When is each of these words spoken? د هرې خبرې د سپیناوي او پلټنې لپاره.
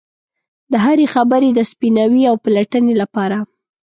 د 0.71 0.73
هرې 0.85 1.05
خبرې 1.13 1.49
د 1.53 1.59
سپیناوي 1.71 2.21
او 2.29 2.35
پلټنې 2.45 2.93
لپاره. 3.01 3.37